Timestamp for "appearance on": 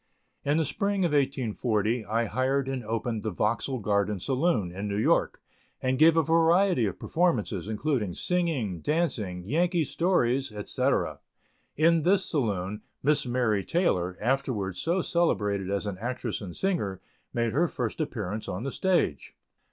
18.01-18.63